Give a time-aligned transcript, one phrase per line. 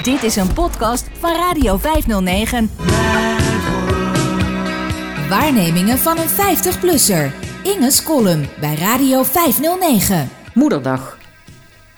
[0.00, 2.70] Dit is een podcast van Radio 509.
[5.28, 7.32] Waarnemingen van een 50-plusser.
[7.62, 10.28] Inge's column bij Radio 509.
[10.54, 11.18] Moederdag.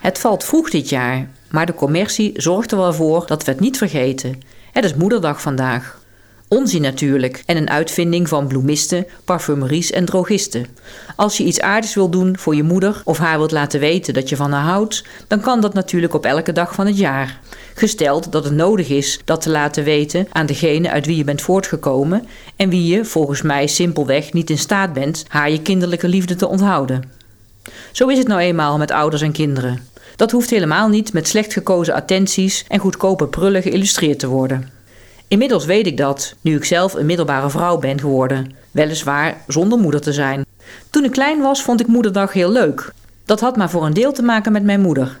[0.00, 3.60] Het valt vroeg dit jaar, maar de commercie zorgt er wel voor dat we het
[3.60, 4.40] niet vergeten.
[4.72, 6.00] Het is Moederdag vandaag.
[6.48, 10.66] Onzin natuurlijk en een uitvinding van bloemisten, parfumeries en drogisten.
[11.16, 14.28] Als je iets aardigs wil doen voor je moeder of haar wilt laten weten dat
[14.28, 17.40] je van haar houdt, dan kan dat natuurlijk op elke dag van het jaar.
[17.74, 21.42] Gesteld dat het nodig is dat te laten weten aan degene uit wie je bent
[21.42, 22.26] voortgekomen
[22.56, 26.48] en wie je volgens mij simpelweg niet in staat bent haar je kinderlijke liefde te
[26.48, 27.02] onthouden.
[27.92, 29.86] Zo is het nou eenmaal met ouders en kinderen.
[30.16, 34.77] Dat hoeft helemaal niet met slecht gekozen attenties en goedkope prullen geïllustreerd te worden.
[35.28, 40.00] Inmiddels weet ik dat, nu ik zelf een middelbare vrouw ben geworden, weliswaar zonder moeder
[40.00, 40.46] te zijn.
[40.90, 42.92] Toen ik klein was, vond ik Moederdag heel leuk.
[43.24, 45.18] Dat had maar voor een deel te maken met mijn moeder.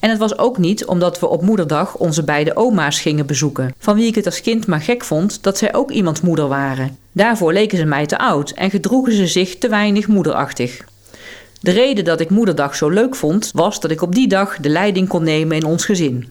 [0.00, 3.94] En het was ook niet omdat we op Moederdag onze beide oma's gingen bezoeken, van
[3.94, 6.98] wie ik het als kind maar gek vond dat zij ook iemands moeder waren.
[7.12, 10.84] Daarvoor leken ze mij te oud en gedroegen ze zich te weinig moederachtig.
[11.60, 14.68] De reden dat ik Moederdag zo leuk vond, was dat ik op die dag de
[14.68, 16.30] leiding kon nemen in ons gezin.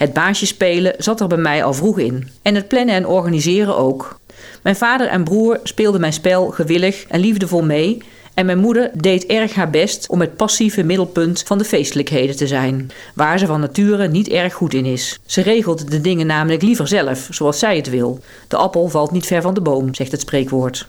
[0.00, 2.28] Het baasje spelen zat er bij mij al vroeg in.
[2.42, 4.18] En het plannen en organiseren ook.
[4.62, 8.02] Mijn vader en broer speelden mijn spel gewillig en liefdevol mee.
[8.34, 12.46] En mijn moeder deed erg haar best om het passieve middelpunt van de feestelijkheden te
[12.46, 15.18] zijn, waar ze van nature niet erg goed in is.
[15.26, 18.20] Ze regelt de dingen namelijk liever zelf, zoals zij het wil.
[18.48, 20.86] De appel valt niet ver van de boom, zegt het spreekwoord.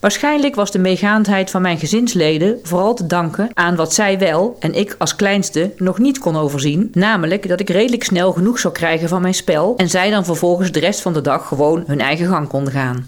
[0.00, 4.74] Waarschijnlijk was de meegaandheid van mijn gezinsleden vooral te danken aan wat zij wel en
[4.74, 9.08] ik als kleinste nog niet kon overzien, namelijk dat ik redelijk snel genoeg zou krijgen
[9.08, 12.26] van mijn spel en zij dan vervolgens de rest van de dag gewoon hun eigen
[12.26, 13.06] gang konden gaan.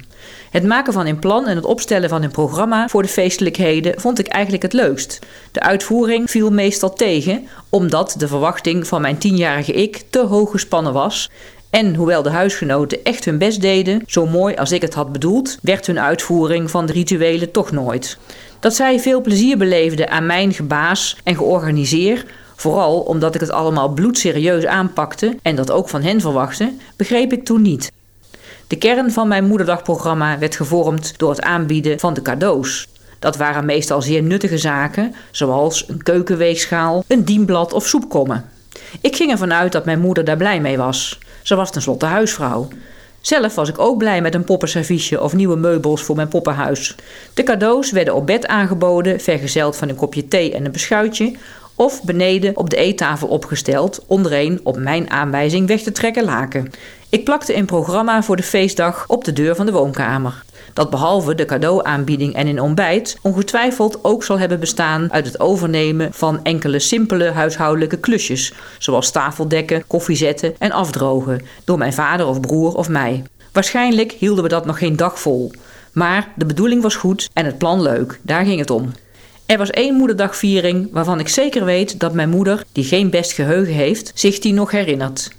[0.51, 4.19] Het maken van een plan en het opstellen van een programma voor de feestelijkheden vond
[4.19, 5.19] ik eigenlijk het leukst.
[5.53, 10.93] De uitvoering viel meestal tegen, omdat de verwachting van mijn tienjarige ik te hoog gespannen
[10.93, 11.31] was
[11.71, 15.59] en hoewel de huisgenoten echt hun best deden, zo mooi als ik het had bedoeld,
[15.63, 18.19] werd hun uitvoering van de rituelen toch nooit.
[18.61, 22.25] Dat zij veel plezier beleefden aan mijn gebaas en georganiseer,
[22.57, 27.45] vooral omdat ik het allemaal bloedserieus aanpakte en dat ook van hen verwachtte, begreep ik
[27.45, 27.93] toen niet.
[28.67, 32.89] De kern van mijn moederdagprogramma werd gevormd door het aanbieden van de cadeaus.
[33.19, 38.45] Dat waren meestal zeer nuttige zaken, zoals een keukenweegschaal, een dienblad of soepkommen.
[39.01, 41.19] Ik ging ervan uit dat mijn moeder daar blij mee was.
[41.43, 42.69] Ze was tenslotte huisvrouw.
[43.21, 46.95] Zelf was ik ook blij met een poppenserviesje of nieuwe meubels voor mijn poppenhuis.
[47.35, 51.35] De cadeaus werden op bed aangeboden, vergezeld van een kopje thee en een beschuitje,
[51.75, 56.71] of beneden op de eettafel opgesteld, ondereen op mijn aanwijzing weg te trekken laken.
[57.11, 60.45] Ik plakte een programma voor de feestdag op de deur van de woonkamer
[60.79, 66.13] dat behalve de cadeauaanbieding en een ontbijt ongetwijfeld ook zal hebben bestaan uit het overnemen
[66.13, 72.75] van enkele simpele huishoudelijke klusjes, zoals tafeldekken, koffiezetten en afdrogen, door mijn vader of broer
[72.75, 73.23] of mij.
[73.53, 75.53] Waarschijnlijk hielden we dat nog geen dag vol,
[75.93, 78.91] maar de bedoeling was goed en het plan leuk, daar ging het om.
[79.47, 83.75] Er was één moederdagviering waarvan ik zeker weet dat mijn moeder, die geen best geheugen
[83.75, 85.31] heeft, zich die nog herinnert.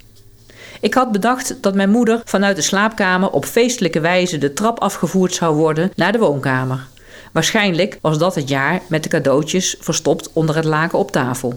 [0.81, 5.33] Ik had bedacht dat mijn moeder vanuit de slaapkamer op feestelijke wijze de trap afgevoerd
[5.33, 6.87] zou worden naar de woonkamer.
[7.31, 11.53] Waarschijnlijk was dat het jaar met de cadeautjes verstopt onder het laken op tafel.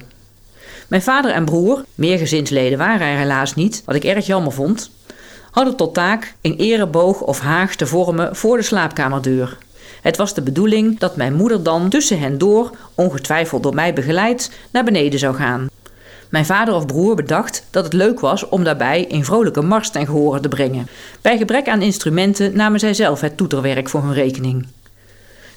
[0.89, 4.91] Mijn vader en broer, meer gezinsleden waren er helaas niet, wat ik erg jammer vond,
[5.51, 9.59] hadden tot taak een ereboog of haag te vormen voor de slaapkamerdeur.
[10.03, 14.51] Het was de bedoeling dat mijn moeder dan tussen hen door, ongetwijfeld door mij begeleid,
[14.71, 15.69] naar beneden zou gaan.
[16.33, 20.07] Mijn vader of broer bedacht dat het leuk was om daarbij een vrolijke mars ten
[20.07, 20.87] gehore te brengen.
[21.21, 24.67] Bij gebrek aan instrumenten namen zij zelf het toeterwerk voor hun rekening.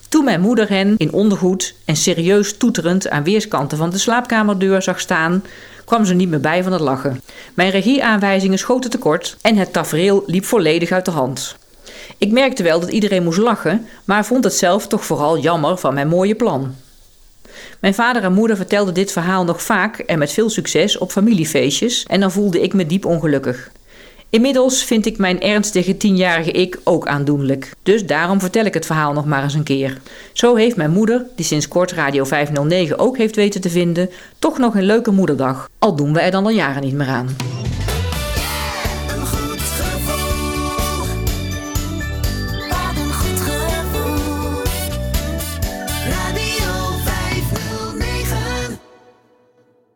[0.09, 4.99] Toen mijn moeder hen in ondergoed en serieus toeterend aan weerskanten van de slaapkamerdeur zag
[4.99, 5.43] staan,
[5.85, 7.21] kwam ze niet meer bij van het lachen.
[7.53, 11.55] Mijn regieaanwijzingen schoten tekort en het tafereel liep volledig uit de hand.
[12.17, 15.93] Ik merkte wel dat iedereen moest lachen, maar vond het zelf toch vooral jammer van
[15.93, 16.75] mijn mooie plan.
[17.79, 22.03] Mijn vader en moeder vertelden dit verhaal nog vaak en met veel succes op familiefeestjes
[22.07, 23.71] en dan voelde ik me diep ongelukkig.
[24.29, 27.71] Inmiddels vind ik mijn ernstige tienjarige ik ook aandoenlijk.
[27.83, 29.97] Dus daarom vertel ik het verhaal nog maar eens een keer.
[30.33, 34.57] Zo heeft mijn moeder, die sinds kort Radio 509 ook heeft weten te vinden, toch
[34.57, 35.69] nog een leuke moederdag.
[35.79, 37.35] Al doen we er dan al jaren niet meer aan.